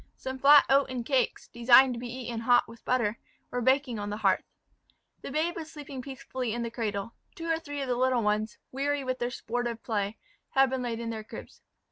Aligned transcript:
Some 0.15 0.39
flat 0.39 0.65
oaten 0.67 1.03
cakes, 1.03 1.47
designed 1.47 1.93
to 1.93 1.99
be 1.99 2.09
eaten 2.09 2.39
hot 2.39 2.67
with 2.67 2.83
butter, 2.83 3.19
were 3.51 3.61
baking 3.61 3.99
on 3.99 4.09
the 4.09 4.17
hearth. 4.17 4.49
The 5.21 5.29
babe 5.29 5.55
was 5.55 5.71
sleeping 5.71 6.01
peacefully 6.01 6.55
in 6.55 6.63
the 6.63 6.71
cradle; 6.71 7.13
two 7.35 7.45
or 7.47 7.59
three 7.59 7.81
of 7.81 7.87
the 7.87 7.93
other 7.93 8.01
little 8.01 8.23
ones, 8.23 8.57
weary 8.71 9.03
with 9.03 9.19
their 9.19 9.29
sportive 9.29 9.83
play, 9.83 10.17
had 10.55 10.71
been 10.71 10.81
laid 10.81 10.99
in 10.99 11.11
their 11.11 11.23
cribs. 11.23 11.61